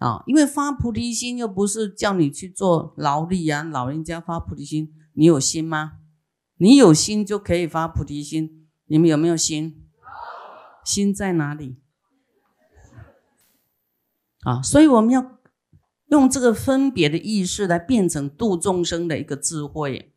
[0.00, 5.98] 啊，因为发菩提心又不是叫你去做劳力啊，老人家发菩提心，你有心吗？
[6.56, 9.84] 你有心就可以发菩提心，你们有没有心？
[10.82, 11.76] 心在哪里？
[14.44, 15.38] 啊，所以我们要
[16.08, 20.14] 用这个分别的意识来变成度众生的一个智慧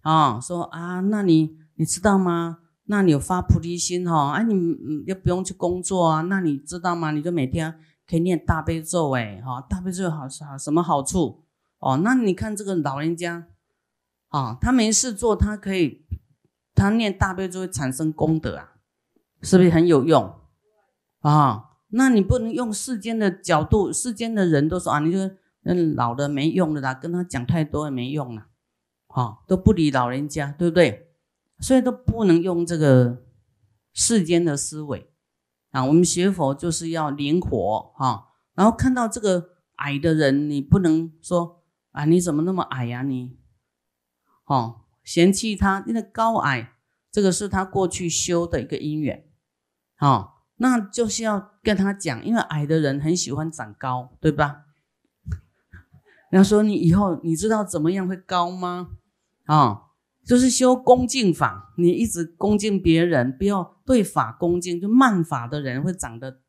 [0.00, 0.40] 啊。
[0.40, 2.60] 说啊，那你你知道吗？
[2.84, 4.32] 那你有发菩提心哈？
[4.32, 4.56] 哎，你
[5.06, 6.22] 又不用去工作啊？
[6.22, 7.10] 那你知道吗？
[7.10, 7.78] 你就每天
[8.08, 11.44] 可以念大悲咒哎哈，大悲咒好好什么好处
[11.78, 11.98] 哦？
[11.98, 13.48] 那你看这个老人家
[14.28, 16.06] 啊，他没事做，他可以
[16.74, 18.76] 他念大悲咒会产生功德啊，
[19.42, 20.34] 是不是很有用
[21.20, 21.64] 啊？
[21.88, 25.18] 那你不能用世间的角度，世间的人都说啊，你就
[25.64, 28.46] 嗯老的没用的啦，跟他讲太多也没用了，
[29.06, 31.10] 哈，都不理老人家，对不对？
[31.60, 33.24] 所以都不能用这个
[33.92, 35.07] 世间的思维
[35.78, 35.84] 啊！
[35.84, 43.02] 我们学佛就是要灵活哈，然后看到这个矮的人，你不能说啊，你怎么那么矮呀？
[43.02, 43.38] 你
[44.46, 46.72] 哦，嫌弃他，因为高矮，
[47.12, 49.24] 这个是他过去修的一个因缘
[49.96, 54.64] 啊，那就是要跟他讲，因为矮的人很喜欢长高，对吧？
[56.30, 58.88] 人家说你以后你知道怎么样会高吗？
[59.44, 59.84] 啊？
[60.28, 64.78] 就是修恭敬法，你一直恭敬别人，不要对法恭敬。
[64.78, 66.40] 就慢法的人会长得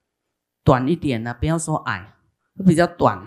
[0.65, 2.13] 短一点呢，不要说矮，
[2.57, 3.25] 会比较短。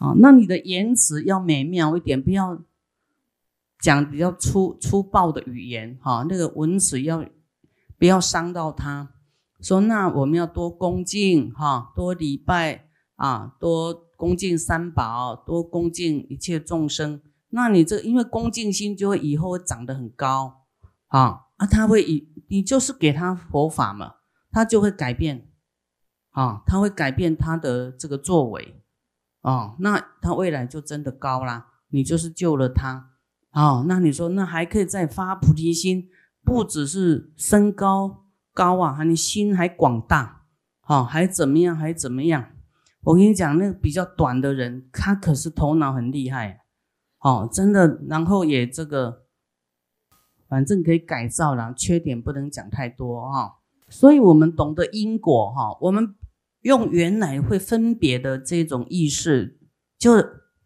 [0.00, 2.60] 好， 那你的言辞要美妙一点，不要
[3.80, 5.96] 讲比较粗粗暴的语言。
[6.02, 7.24] 哈，那个文词要
[7.98, 9.10] 不要伤到他？
[9.60, 17.22] 说那我们要多恭敬，哈，多礼拜啊，多恭敬三宝，多恭敬一切众生。
[17.50, 20.64] 那你这因为恭敬心就会以后会长得很高
[21.06, 24.16] 啊啊，他会以你就是给他佛法嘛，
[24.50, 25.48] 他就会改变
[26.30, 28.82] 啊，他会改变他的这个作为
[29.40, 31.66] 啊，那他未来就真的高啦。
[31.90, 33.12] 你就是救了他
[33.50, 36.10] 啊，那你说那还可以再发菩提心，
[36.44, 40.42] 不只是身高高啊，还你心还广大
[40.82, 42.50] 啊，还怎么样还怎么样？
[43.04, 46.60] 我跟你讲，那个比较短的人，他可是头脑很厉害。
[47.20, 49.24] 哦，真的，然后也这个，
[50.48, 53.56] 反正可以改造了，缺点不能讲太多哈。
[53.88, 56.14] 所以，我们懂得因果哈，我们
[56.60, 59.58] 用原来会分别的这种意识，
[59.98, 60.12] 就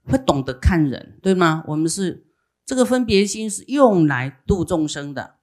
[0.04, 1.64] 会懂得看人，对吗？
[1.68, 2.26] 我们是
[2.66, 5.36] 这个分别心是用来度众生的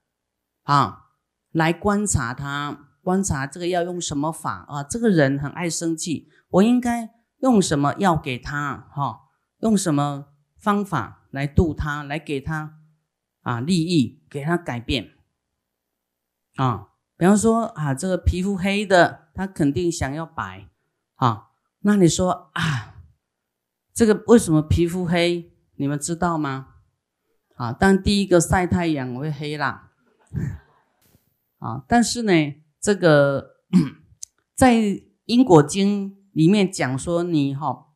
[0.62, 1.06] 啊，
[1.52, 4.84] 来观察他，观察这个要用什么法啊？
[4.84, 8.88] 这个人很爱生气，我应该用什么药给他？
[8.92, 9.20] 哈，
[9.60, 10.26] 用什么？
[10.60, 12.78] 方法来度他，来给他
[13.40, 15.14] 啊利益，给他改变
[16.56, 16.88] 啊。
[17.16, 20.68] 比方说啊，这个皮肤黑的，他肯定想要白
[21.14, 21.48] 啊。
[21.80, 22.94] 那你说啊，
[23.94, 25.50] 这个为什么皮肤黑？
[25.76, 26.74] 你们知道吗？
[27.56, 29.92] 啊，但第一个晒太阳会黑啦。
[31.58, 32.32] 啊，但是呢，
[32.78, 33.56] 这个
[34.54, 34.74] 在
[35.24, 37.86] 因果经里面讲说，你哈。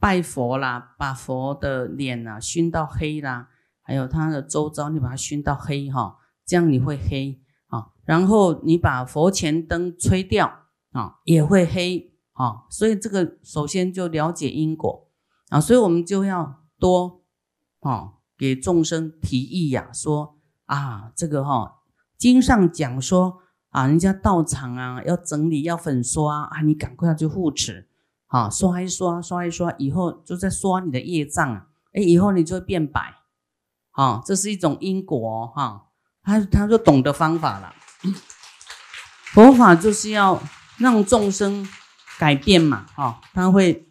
[0.00, 3.48] 拜佛啦，把佛的脸呐熏到黑啦，
[3.82, 7.88] 还有他的周遭，你把它熏到黑哈，这样你会黑啊。
[8.04, 12.64] 然后你把佛前灯吹掉啊，也会黑啊。
[12.70, 15.08] 所以这个首先就了解因果
[15.48, 17.22] 啊，所以我们就要多
[17.80, 21.82] 啊给众生提议呀，说啊这个哈
[22.16, 23.38] 经上讲说
[23.70, 27.88] 啊，人家道场啊要整理要粉刷啊，你赶快要去护持。
[28.30, 31.68] 好，刷一刷，刷一刷，以后就在刷你的业障啊！
[31.94, 33.14] 哎，以后你就会变白。
[33.90, 35.86] 好，这是一种因果哈。
[36.22, 37.74] 他他就懂得方法了。
[39.32, 40.42] 佛法就是要
[40.76, 41.66] 让众生
[42.18, 43.88] 改变嘛，哈，他会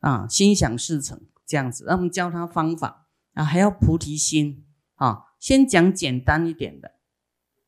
[0.00, 1.84] 啊心想事成这样子。
[1.86, 4.64] 让我们教他方法啊，还要菩提心
[4.94, 5.24] 啊。
[5.38, 6.92] 先讲简单一点的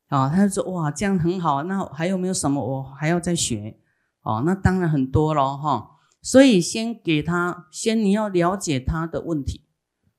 [0.07, 1.61] 啊，他就说哇，这样很好。
[1.61, 3.79] 那还有没有什么我还要再学？
[4.23, 5.55] 哦，那当然很多咯。
[5.55, 5.91] 哈。
[6.27, 9.61] 所以先给他，先你要了解他的问题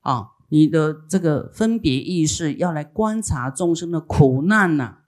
[0.00, 5.00] 啊，你的这个分别意识要来观察众生的苦难呐，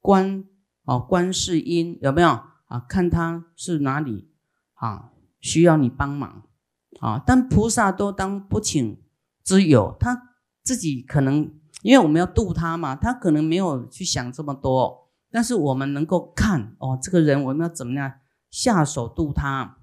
[0.00, 0.46] 观
[0.86, 2.30] 啊观世音有没有
[2.68, 2.80] 啊？
[2.88, 4.30] 看他是哪里
[4.72, 5.10] 啊
[5.42, 6.44] 需要你帮忙
[7.00, 7.22] 啊？
[7.26, 8.98] 但菩萨都当不请
[9.44, 10.32] 之友，他
[10.62, 11.52] 自己可能
[11.82, 18.10] 因为我们要度他嘛，他可能没有去想这么多，但是我们能够看哦，这个人我们要怎么样
[18.50, 19.76] 下手度他。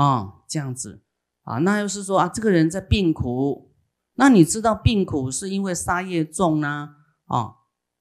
[0.00, 1.02] 啊，这样子。
[1.42, 3.72] 啊，那又是说啊，这个人在病苦，
[4.14, 6.94] 那你知道病苦是因为杀业重呢？
[7.24, 7.54] 啊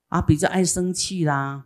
[0.09, 1.65] 啊，比较爱生气啦，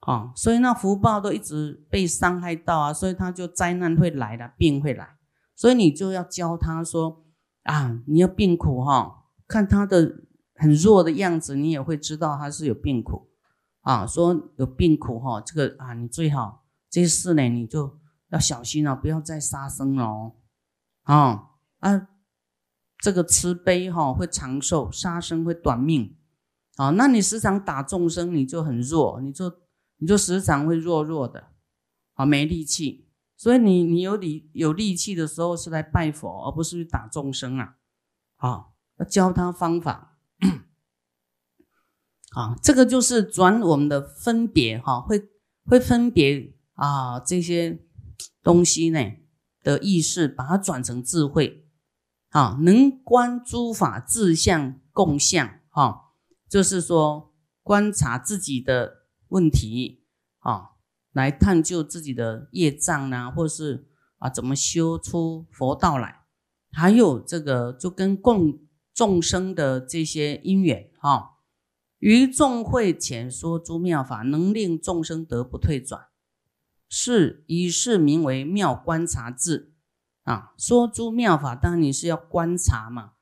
[0.00, 5.16] 啊，所以那福报都一直被伤害到啊，所以他就灾难会来的，病会来，
[5.54, 7.24] 所以你就要教他说
[7.64, 10.22] 啊，你要病苦哈，看他的
[10.54, 13.28] 很弱的样子，你也会知道他是有病苦。
[13.82, 17.98] 啊，说有病苦哈，这个啊，你最好这事呢，你就
[18.30, 20.32] 要小心了，不要再杀生了哦，
[21.02, 22.08] 啊啊，
[22.98, 26.16] 这个慈悲哈会长寿，杀生会短命，
[26.76, 29.60] 啊，那你时常打众生，你就很弱，你就。
[30.02, 31.48] 你就时常会弱弱的，
[32.14, 33.06] 啊，没力气。
[33.36, 37.76] 所以你你有力有力气的时候是来拜佛，而不是去打众生啊。
[38.36, 40.16] 好，要教他方法。
[42.32, 45.28] 啊，这个就是转我们的分别哈，会
[45.66, 47.78] 会分别啊这些
[48.42, 49.00] 东西呢
[49.62, 51.66] 的意识，把它转成智慧。
[52.30, 56.12] 啊，能观诸法自相共相，哈，
[56.48, 58.98] 就是说观察自己的。
[59.30, 60.02] 问题
[60.40, 60.70] 啊，
[61.12, 63.86] 来探究自己的业障呢，或是
[64.18, 66.22] 啊怎么修出佛道来，
[66.72, 68.58] 还有这个就跟共
[68.92, 71.36] 众生的这些因缘哈，
[72.00, 76.08] 于众会前说诸妙法，能令众生得不退转，
[76.90, 79.72] 是以是名为妙观察智
[80.24, 80.52] 啊。
[80.58, 83.12] 说诸妙法，当然你是要观察嘛，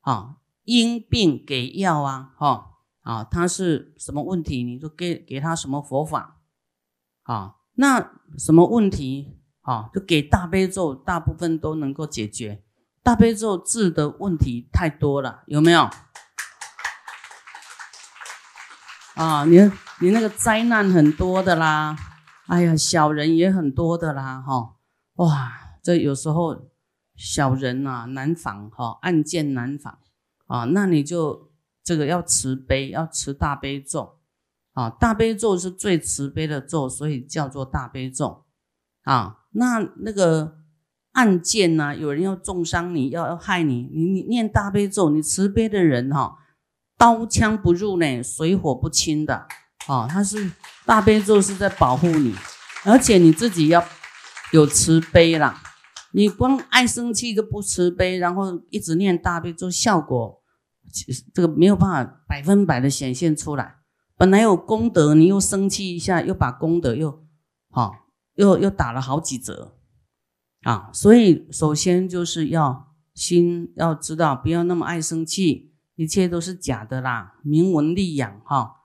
[0.00, 2.68] 啊，因病给药啊，哈。
[3.02, 6.40] 啊，他是什么问题，你就给给他什么佛法，
[7.24, 12.62] 啊，那什么问题啊，就给大悲咒，大部分都能够解决。
[13.02, 15.90] 大悲咒治的问题太多了，有没有？
[19.16, 19.58] 啊，你
[19.98, 21.96] 你那个灾难很多的啦，
[22.52, 24.76] 哎呀，小人也很多的啦，哈，
[25.14, 25.52] 哇，
[25.82, 26.68] 这有时候
[27.16, 29.98] 小人啊难防哈，暗箭难防
[30.46, 31.50] 啊，那你就。
[31.84, 34.20] 这个要慈悲，要持大悲咒
[34.72, 34.88] 啊！
[34.88, 38.44] 大悲咒是最慈悲的咒，所以叫做大悲咒
[39.02, 39.40] 啊。
[39.50, 40.58] 那那个
[41.10, 41.96] 案件呢？
[41.96, 46.38] 有人要重伤你，要要害你，你你念大悲咒，你慈悲的人哈，
[46.96, 49.48] 刀枪不入呢，水火不侵的
[49.88, 50.06] 哦。
[50.10, 50.50] 他是
[50.84, 52.34] 大悲咒是在保护你，
[52.84, 53.84] 而且你自己要
[54.52, 55.62] 有慈悲啦。
[56.12, 60.42] 你光爱生气就不慈悲，然后一直念大悲咒，效果。
[61.32, 63.76] 这个没有办法百分百的显现出来。
[64.14, 67.24] 本来有功德，你又生气一下，又把功德又，
[67.70, 67.92] 好，
[68.34, 69.78] 又又打了好几折，
[70.64, 70.90] 啊！
[70.92, 78.81] 所以首先就是要心要知道，不要那么爱生气，一切都是假的啦，名闻利养哈，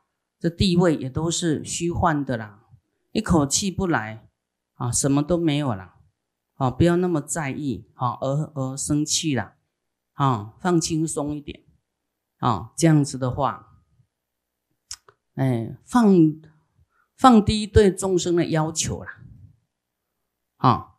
[0.48, 2.64] 这地位也都是虚幻的啦，
[3.12, 4.30] 一口气不来
[4.76, 5.96] 啊，什么都没有了，
[6.54, 9.56] 啊，不要那么在意，啊，而而生气了，
[10.14, 11.66] 啊，放轻松一点。
[12.38, 13.82] 啊，这样子的话，
[15.34, 16.16] 哎，放
[17.18, 19.10] 放低对众生的要求了，
[20.58, 20.94] 啊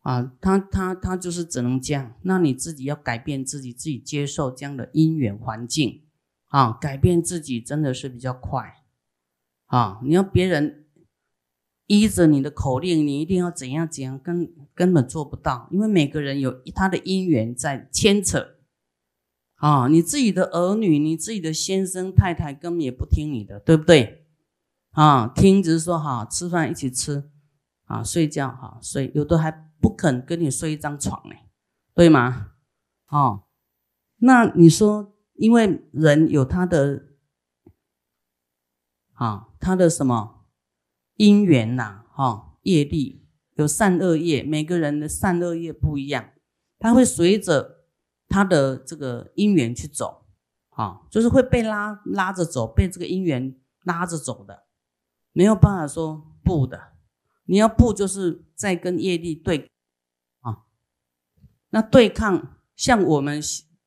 [0.00, 6.03] 啊，他他他就是只能这样，那你自己要改变自己，自己接受这样的因缘环境，
[6.54, 8.84] 啊，改变自己真的是比较快，
[9.66, 10.86] 啊，你要别人
[11.88, 18.54] 依着你的口令，你一定要怎样怎样，根根本做不到，因为每个人有他的因缘在牵扯。
[19.56, 24.28] 啊，你自己的儿女，你自己的先生太太根本也不听你的，对不对？
[24.92, 27.30] 啊，听只是说好吃饭一起吃，
[27.86, 31.34] 啊，睡觉好睡，有的还不肯跟你睡一张床呢，
[31.94, 32.52] 对吗？
[33.08, 33.42] 哦，
[34.18, 37.04] 那你说，因为人有他的，
[39.12, 40.46] 啊，他的什么
[41.16, 42.04] 因缘呐？
[42.12, 46.30] 哈，业力有善恶业，每个人的善恶业不一样，
[46.78, 47.72] 他会随着。
[48.26, 50.26] 他的这个因缘去走，
[50.70, 54.64] 啊，就是会被拉拉着走，被这个因缘拉着走的，
[55.30, 56.94] 没有办法说不的。
[57.44, 59.70] 你要不，就是在跟业力对，
[60.40, 60.64] 啊，
[61.68, 63.40] 那对抗，像我们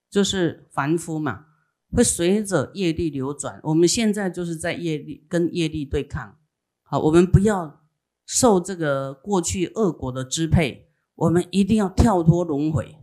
[0.09, 1.45] 就是凡夫嘛，
[1.91, 3.59] 会随着业力流转。
[3.63, 6.37] 我们现在就是在业力跟业力对抗，
[6.83, 7.81] 好，我们不要
[8.25, 12.97] 受这个过去恶果的支配，我们一定要跳脱轮回。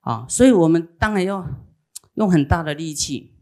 [0.00, 1.46] 啊，所以我们当然要
[2.14, 3.36] 用很大的力气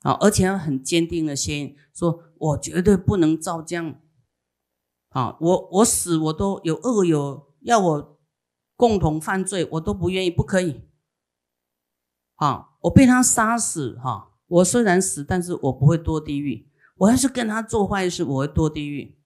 [0.00, 3.98] 啊，而且要很坚定的心，说我绝对不能照这样
[5.08, 8.20] 啊，我我死我都有恶有要我
[8.76, 10.82] 共同犯罪，我都不愿意，不可以。
[12.42, 16.68] 啊，我被他杀死哈，我虽然死，但是我不会堕地狱。
[16.96, 19.16] 我要是跟他做坏事，我会堕地狱。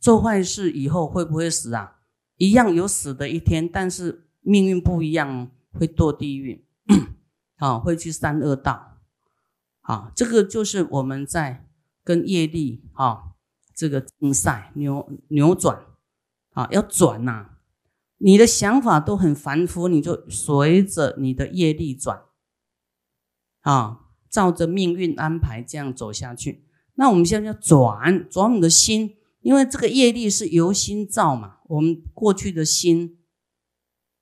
[0.00, 1.98] 做坏事以后会不会死啊？
[2.36, 4.28] 一样有死的一天，但是。
[4.44, 6.66] 命运不一样，会堕地狱，
[7.58, 8.98] 啊，会去三恶道，
[9.82, 11.68] 啊，这个就是我们在
[12.02, 13.34] 跟业力，啊，
[13.72, 15.84] 这个竞赛扭扭转
[16.54, 17.50] 啊，要转呐。
[18.24, 22.22] 你的想法都很繁复，你就随着你的业力转
[23.62, 26.64] 啊，照着命运安排这样走下去。
[26.94, 31.56] 那我们现在要转转你的心，因为这个业力是由心造嘛。
[31.66, 33.18] 我们过去的心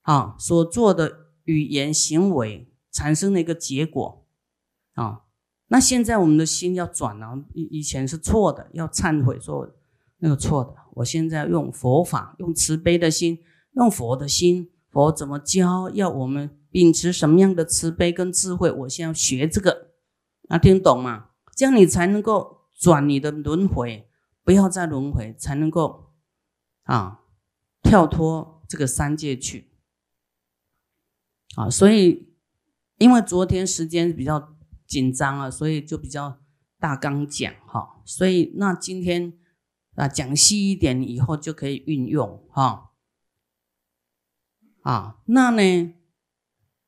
[0.02, 4.26] 啊所做的语言行为产生的一个结果
[4.94, 5.24] 啊。
[5.68, 9.68] 那现在我们的心要转了，以以前是错的，要忏悔说
[10.18, 10.74] 那个错的。
[10.94, 13.40] 我现在用佛法，用慈悲的心。
[13.72, 15.88] 用佛的心，佛怎么教？
[15.90, 18.70] 要我们秉持什么样的慈悲跟智慧？
[18.70, 19.92] 我先要学这个，
[20.48, 21.30] 啊，听懂吗？
[21.54, 24.08] 这样你才能够转你的轮回，
[24.42, 26.12] 不要再轮回，才能够
[26.84, 27.20] 啊
[27.82, 29.70] 跳脱这个三界去。
[31.56, 32.34] 啊，所以
[32.98, 36.40] 因为昨天时间比较紧张啊，所以就比较
[36.78, 38.00] 大纲讲哈。
[38.04, 39.32] 所以那今天
[39.94, 42.89] 啊讲细一点，以后就可以运用哈。
[44.82, 45.94] 啊那呢，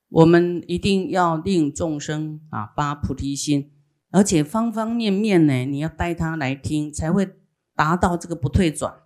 [0.09, 3.73] 我们一定要令众生啊发菩提心，
[4.11, 7.37] 而且方方面面呢，你要带他来听，才会
[7.75, 9.03] 达到这个不退转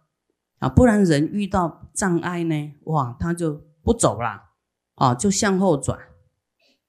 [0.58, 0.68] 啊。
[0.68, 4.50] 不然人遇到障碍呢，哇，他就不走了
[4.94, 5.98] 啊，就向后转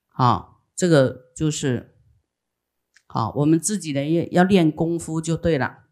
[0.10, 0.54] 啊。
[0.76, 1.96] 这个就是
[3.08, 5.86] 好，我们自己的要要练功夫就对了。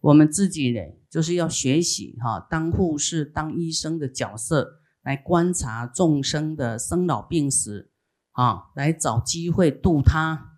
[0.00, 0.80] 我们自己呢，
[1.10, 7.90] 就是要学习哈，当护士、当医生的角色，来观察众生的生老病死，
[8.32, 10.56] 啊，来找机会度他，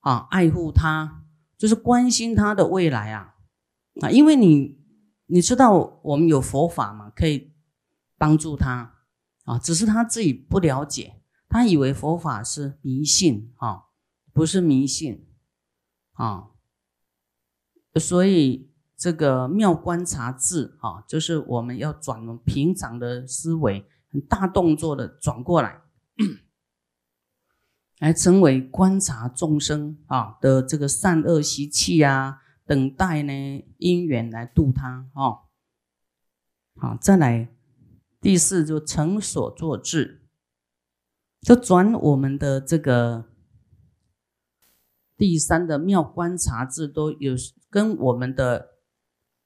[0.00, 1.24] 啊，爱护他，
[1.56, 3.36] 就是关心他的未来啊，
[4.02, 4.78] 啊，因为你
[5.24, 7.54] 你知道我们有佛法嘛，可以
[8.18, 8.96] 帮助他，
[9.44, 13.84] 啊，只是他自己不了解，他以为佛法是迷信，啊，
[14.34, 15.26] 不是迷信，
[16.12, 16.48] 啊，
[17.98, 18.70] 所以。
[19.02, 25.82] 这个妙观察智啊，就是我们要转平常的思维，很大动作的转过来，
[27.98, 35.40] 来成为观察众生啊的这个善恶习气啊，等待呢因缘来度他哦。
[36.76, 37.52] 好，再来
[38.20, 40.22] 第四就成所作智，
[41.40, 43.24] 就转我们的这个
[45.16, 47.34] 第三的妙观察智都有
[47.68, 48.70] 跟我们的。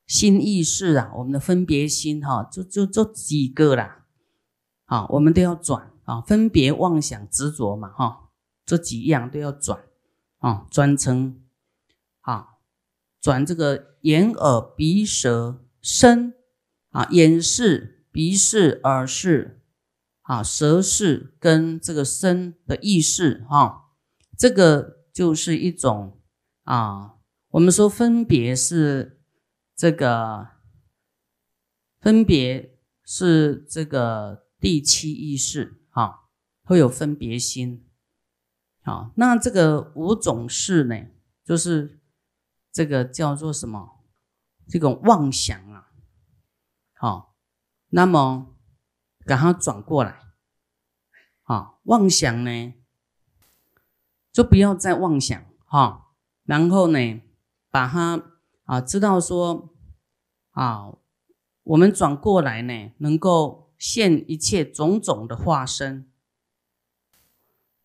[0.06, 4.04] 心意识啊，我们的分别心哈，就就这几个啦，
[4.84, 8.28] 好，我们都要转啊，分别妄想执着嘛哈，
[8.64, 9.80] 这几样都要转
[10.38, 11.42] 啊，转成
[12.20, 12.50] 啊，
[13.20, 16.34] 转这个眼耳鼻舌身
[16.90, 19.60] 啊，眼视、鼻视、耳视
[20.22, 23.86] 啊，舌视跟这个身的意识哈，
[24.38, 26.20] 这个就是一种
[26.62, 27.16] 啊，
[27.50, 29.14] 我们说分别是。
[29.76, 30.52] 这个
[32.00, 36.30] 分别是这个第七意识，哈，
[36.64, 37.86] 会有分别心，
[38.82, 40.96] 好，那这个五种事呢，
[41.44, 42.00] 就是
[42.72, 44.02] 这个叫做什么？
[44.66, 45.90] 这种妄想啊，
[46.94, 47.36] 好，
[47.90, 48.56] 那么
[49.26, 50.18] 赶快转过来，
[51.42, 52.72] 好，妄想呢，
[54.32, 56.14] 就不要再妄想，哈，
[56.44, 57.20] 然后呢，
[57.70, 58.32] 把它。
[58.66, 59.72] 啊，知道说，
[60.50, 60.92] 啊，
[61.62, 66.10] 我们转过来呢，能够现一切种种的化身。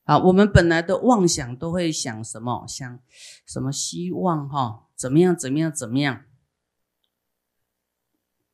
[0.04, 2.66] 啊，我们本来的妄想都会想什么？
[2.68, 3.00] 想
[3.46, 4.50] 什么希望？
[4.50, 5.38] 哈，怎么样？
[5.38, 5.72] 怎么样？
[5.72, 6.24] 怎么样？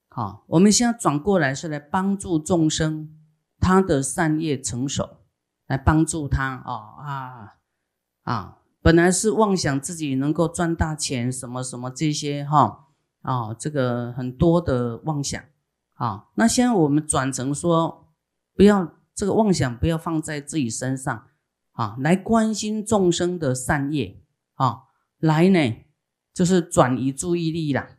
[0.10, 3.18] 好，我们现在转过来是来帮助众生，
[3.60, 5.22] 他的善业成熟，
[5.68, 6.44] 来帮助他。
[6.66, 7.58] 啊啊
[8.24, 8.58] 啊！
[8.88, 12.86] 本来是妄想自己能够赚大钱，什么什么这些哈
[13.22, 15.44] 啊，这个很多的妄想
[15.96, 16.28] 啊。
[16.36, 18.08] 那现在我们转成说，
[18.56, 21.28] 不要这个妄想，不要放在自己身上
[21.74, 24.22] 啊，来关心众生的善业
[24.54, 24.84] 啊，
[25.20, 25.60] 来呢
[26.34, 27.90] 就是转移注意力啦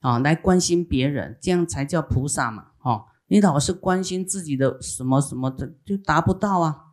[0.00, 3.06] 啊，来关心别人，这样才叫菩萨嘛哈。
[3.28, 6.84] 你老是关心自己的什么什么的，就达不到啊，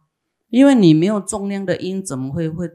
[0.48, 2.72] 因为你没有重量的因，怎么会会？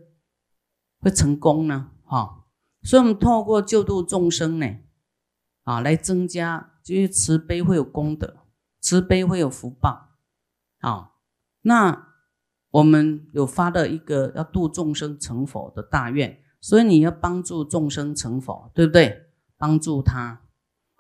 [1.00, 2.44] 会成功呢，哈，
[2.82, 4.66] 所以我们透过救度众生呢，
[5.64, 8.36] 啊，来增加，就是慈悲会有功德，
[8.80, 10.10] 慈悲会有福报，
[10.80, 11.12] 啊，
[11.62, 12.08] 那
[12.70, 19.30] 我们有发的一个要度众生成佛的大愿，所以你要帮助众生成佛，对不对？
[19.56, 20.42] 帮助他，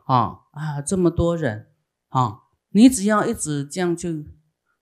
[0.06, 1.68] 啊啊，这么多人，
[2.08, 2.40] 啊，
[2.70, 4.26] 你只要一直这样去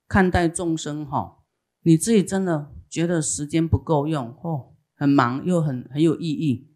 [0.06, 1.38] 看待众生，哈，
[1.82, 4.67] 你自己真的觉得时间不够用，哦。
[4.98, 6.68] 很忙又很很有意义，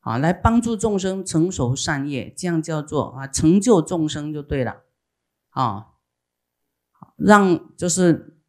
[0.00, 4.82] 啊，来帮助众生成熟善业，这样叫做啊成就众生就对了
[5.50, 5.92] 啊。
[7.16, 8.40] 让就是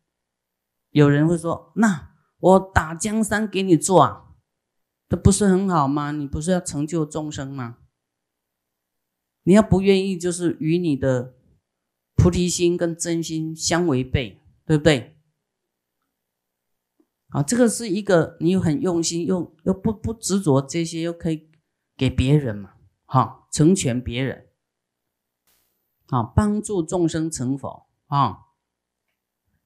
[0.90, 4.34] 有人会说，那我打江山给你做啊，
[5.08, 6.12] 这不是很好吗？
[6.12, 7.78] 你不是要成就众生吗？
[9.44, 11.36] 你要不愿意，就是与你的
[12.16, 15.15] 菩提心跟真心相违背，对不对？
[17.36, 21.50] 啊，这个是一个你又很用心，又又不不执着这些，又可以
[21.98, 24.48] 给别人嘛，哈，成全别人，
[26.08, 28.38] 啊，帮助众生成佛啊，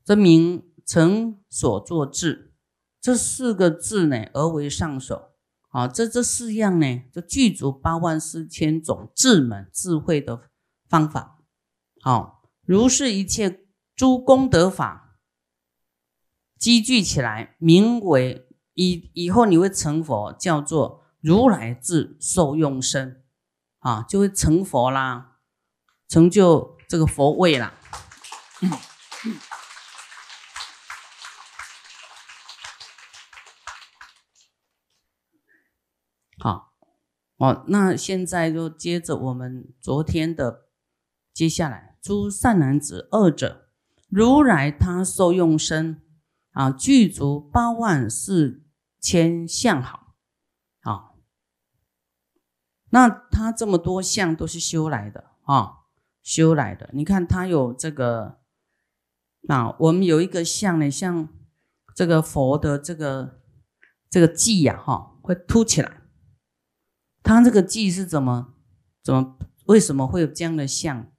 [0.03, 2.55] 这名成所作智，
[2.99, 5.29] 这四个字呢，而为上首。
[5.69, 10.49] 啊，这这四样呢，就具足八万四千种智门智慧的
[10.87, 11.43] 方法。
[12.01, 15.08] 好，如是一切诸功德法
[16.59, 23.23] 积聚起来，名为以以后你会成佛，叫做如来智受用身，
[23.79, 25.37] 啊，就会成佛啦，
[26.09, 27.73] 成就这个佛位啦。
[36.39, 36.73] 好，
[37.37, 40.65] 哦，那现在就接着我们昨天的，
[41.33, 43.69] 接下来诸善男子二者，
[44.09, 46.01] 如来他受用身
[46.51, 48.63] 啊，具足八万四
[48.99, 50.15] 千相好，
[50.81, 51.11] 啊，
[52.89, 55.85] 那他这么多相都是修来的啊，
[56.21, 56.89] 修来的。
[56.93, 58.39] 你看他有这个，
[59.47, 61.29] 啊，我们有一个相呢，像
[61.95, 63.41] 这个佛的这个
[64.09, 66.01] 这个髻呀，哈，会凸起来。
[67.21, 68.55] 他这个记是怎么
[69.03, 71.11] 怎么为什么会有这样的相？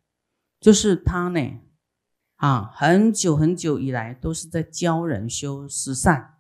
[0.58, 1.60] 就是他呢，
[2.40, 6.38] 啊，很久很久以来都是在教人修十善，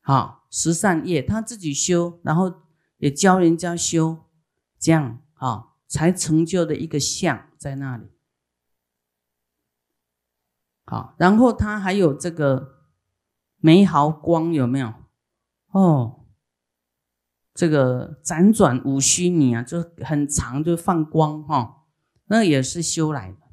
[0.00, 2.62] 好十善业，他自己修，然后
[2.96, 4.24] 也教人家修，
[4.78, 8.06] 这样啊，才成就的一个相在那里。
[10.86, 12.86] 好，然后他还有这个
[13.58, 14.94] 美好光有没有？
[15.72, 16.24] 哦。
[17.52, 21.84] 这个辗转五须弥啊，就很长，就放光哈，
[22.24, 23.43] 那也是修来的。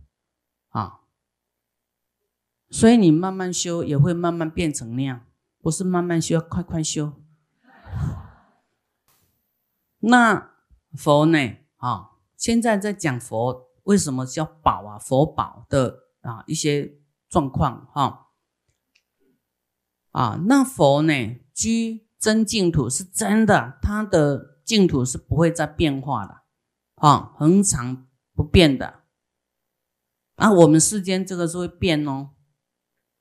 [2.71, 5.25] 所以你慢慢修，也会慢慢变成那样，
[5.59, 7.13] 不是慢慢修，要快快修。
[9.99, 10.53] 那
[10.93, 11.37] 佛呢？
[11.75, 14.97] 啊，现在在讲佛为什么叫宝啊？
[14.97, 16.95] 佛宝的啊一些
[17.29, 18.29] 状况哈。
[20.11, 21.13] 啊，那佛呢
[21.53, 22.07] 居。
[22.21, 26.43] 真净土是真的，它的净土是不会再变化的，
[26.97, 28.05] 啊，恒常
[28.35, 29.01] 不变的。
[30.35, 32.29] 啊，我们世间这个是会变哦，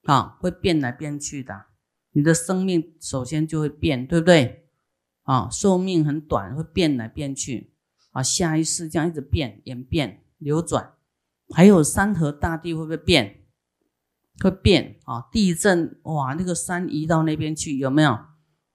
[0.05, 1.67] 啊，会变来变去的。
[2.13, 4.69] 你的生命首先就会变，对不对？
[5.23, 7.75] 啊，寿命很短，会变来变去。
[8.13, 10.95] 啊，下一世这样一直变、演变、流转。
[11.55, 13.45] 还有山河大地会不会变？
[14.43, 15.29] 会变啊！
[15.31, 18.19] 地震哇，那个山移到那边去，有没有？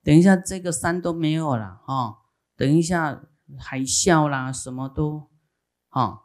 [0.03, 2.17] 等一下，这个山都没有了啊。
[2.55, 3.23] 等一下，
[3.57, 5.31] 海啸啦，什么都，
[5.89, 6.19] 啊，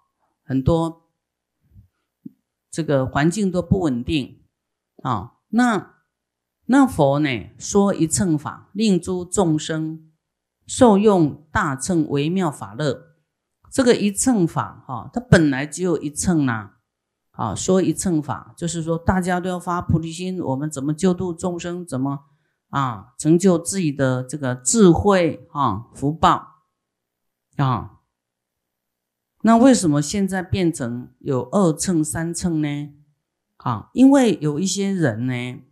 [0.44, 1.10] 很多
[2.70, 4.39] 这个环境都不稳定
[5.02, 5.32] 啊。
[5.48, 5.94] 那
[6.66, 10.10] 那佛呢，说一乘法，令诸众生
[10.66, 13.16] 受用大乘微妙法乐。
[13.70, 16.72] 这个一乘法哈，它本来只有一乘呐。
[17.32, 22.24] 啊，说一乘法，就是说大家都要发菩提心，我们怎么救度众生，怎么？
[22.68, 26.64] 啊，成就自己的这个智慧啊，福报
[27.56, 28.00] 啊。
[29.42, 32.92] 那为什么现在变成有二乘、三乘呢？
[33.62, 35.62] 啊，因为有一些人呢，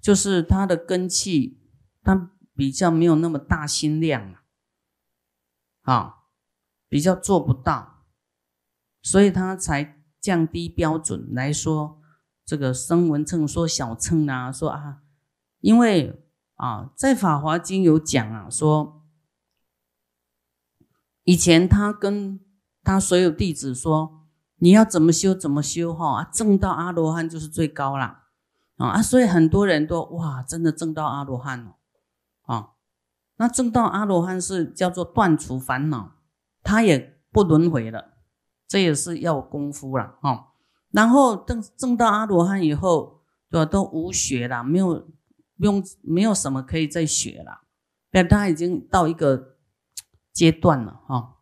[0.00, 1.60] 就是他的根气，
[2.02, 4.34] 他比较没有那么大心量
[5.82, 6.24] 啊，
[6.88, 8.04] 比较做不到，
[9.02, 12.00] 所以他才降低标准来说，
[12.44, 15.02] 这个声闻称说小称啊，说啊。
[15.60, 16.22] 因为
[16.54, 19.04] 啊，在《法华经》有讲啊，说
[21.24, 22.40] 以前他跟
[22.82, 24.15] 他所有弟子说，
[24.58, 28.24] 你要怎么修怎么修哈，证到阿罗汉就是最高了
[28.76, 29.02] 啊！
[29.02, 31.76] 所以很多人都哇，真的证到阿罗汉了
[32.42, 32.70] 啊！
[33.36, 36.12] 那证到阿罗汉是叫做断除烦恼，
[36.62, 38.14] 他也不轮回了，
[38.66, 40.52] 这也是要功夫了哈。
[40.90, 43.70] 然后证证到阿罗汉以后，对吧？
[43.70, 45.08] 都无学了，没有。
[45.58, 47.62] 用，没有什么可以再学了，
[48.10, 49.56] 但他已经到一个
[50.30, 51.35] 阶段了哈。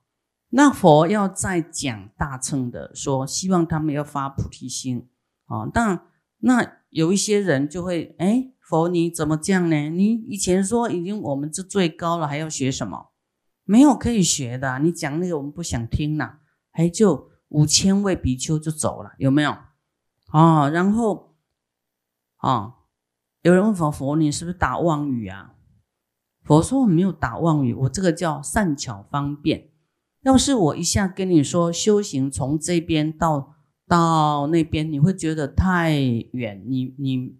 [0.56, 5.08] 那佛要再讲大乘的，说希望他们要发菩提心
[5.46, 5.68] 啊。
[5.72, 6.06] 但
[6.38, 9.90] 那有一些人就会哎，佛你怎么这样呢？
[9.90, 13.10] 你以前说已经我们是最高了，还要学什么？
[13.64, 14.78] 没有可以学的。
[14.78, 16.38] 你讲那个我们不想听了，
[16.70, 19.56] 还就五千位比丘就走了，有没有？
[20.28, 21.34] 啊，然后
[22.36, 22.74] 啊，
[23.42, 25.56] 有人问佛佛你是不是打妄语啊？
[26.44, 29.70] 佛说我没有打妄语，我这个叫善巧方便。
[30.24, 33.54] 要是我一下跟你说修行从这边到
[33.86, 35.96] 到那边，你会觉得太
[36.32, 37.38] 远，你你。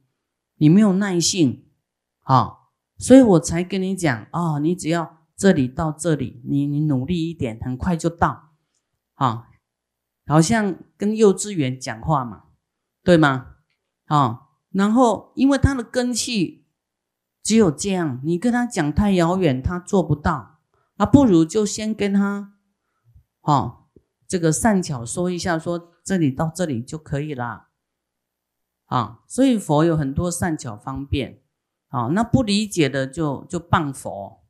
[0.57, 1.65] 你没有耐性，
[2.21, 2.59] 啊，
[2.97, 8.53] 所以我才跟你讲啊，你只要这里到这里，你你努力一点，很快就到，
[9.15, 9.49] 啊，
[10.27, 12.45] 好像跟幼稚园讲话嘛，
[13.03, 13.57] 对吗？
[14.07, 16.65] 啊，然后因为他的根气
[17.43, 20.61] 只有这样，你跟他讲太遥远，他做不到，
[20.99, 22.54] 啊，不如就先跟他，
[23.45, 23.85] 哦，
[24.29, 27.69] 这个善巧说一下，说这里到这里就可以了。
[28.87, 31.43] 啊，所以佛有很多善巧方便，
[31.89, 34.45] 啊，那不理解的就就谤佛，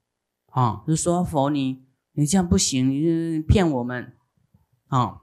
[0.50, 4.16] 啊，就说佛你你这样不行，你骗我们，
[4.88, 5.22] 啊，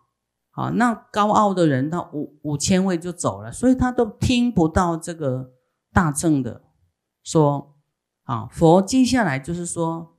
[0.50, 5.54] 好，那高傲的人他五五千位就走了，所以他都听不到这个
[5.92, 6.64] 大正的
[7.22, 7.76] 说，
[8.24, 10.18] 啊，佛接下来就是说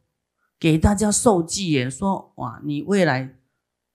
[0.60, 3.38] 给大家受记耶，说哇，你未来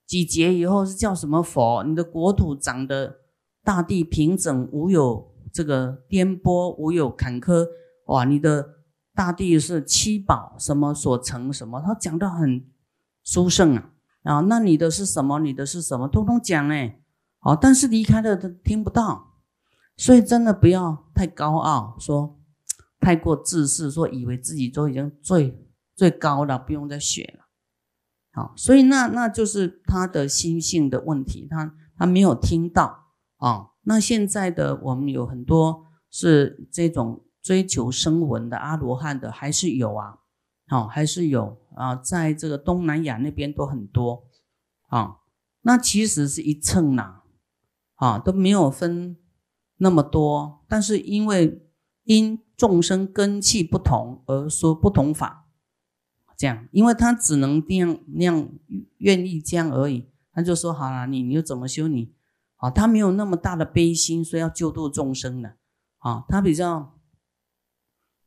[0.08, 1.84] 几劫以后是叫什么佛？
[1.84, 3.18] 你的国土长得。
[3.64, 7.68] 大地平整，无有这个颠簸，无有坎坷。
[8.06, 8.66] 哇，你的
[9.14, 11.52] 大地是七宝什么所成？
[11.52, 11.82] 什么？
[11.86, 12.66] 他讲的很
[13.26, 13.90] 殊胜啊
[14.24, 14.40] 啊！
[14.40, 15.40] 那你的是什么？
[15.40, 16.08] 你的是什么？
[16.08, 17.02] 通通讲哎，
[17.40, 19.34] 好，但是离开了他听不到，
[19.98, 22.40] 所以真的不要太高傲，说
[23.02, 27.47] 太过自视，说以为自己都已经最最高了，不用再学了。
[28.38, 33.06] 好，所以那那就是他的心性的问题，他他没有听到。
[33.38, 40.20] 啊，那现在的我们有很多是这种追求声闻的阿罗汉的，还是有啊？
[40.68, 44.28] 好，还是有啊，在这个东南亚那边都很多
[44.90, 45.16] 啊。
[45.64, 47.22] 那其实是一称呐，
[47.96, 49.18] 啊都没有分
[49.78, 51.68] 那么多，但是因为
[52.04, 55.47] 因众生根器不同而说不同法，
[56.38, 58.48] 这样，因为他只能这样那样
[59.00, 62.14] 愿意这样而已，他就说好了，你你又怎么修你？
[62.58, 65.56] 啊，他没有那么大的悲心，说要救度众生的。
[65.98, 66.96] 啊，他比较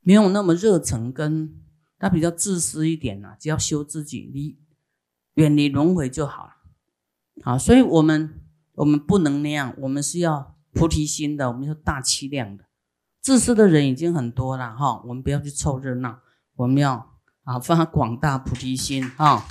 [0.00, 1.54] 没有那么热忱，跟
[1.98, 4.58] 他比较自私一点呐，只要修自己，离
[5.34, 6.52] 远离轮回就好了。
[7.42, 8.40] 好，所以我们
[8.74, 12.64] 我们不能那样，我们是要菩提心的，我们要大气量的。
[13.20, 16.20] 自私的人已经很多了哈，我们不要去凑热闹，
[16.56, 19.44] 我们要啊发广大菩提心啊。